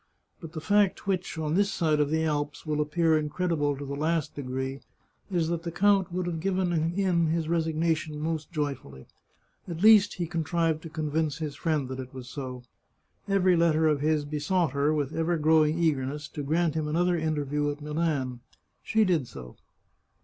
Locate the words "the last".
3.85-4.33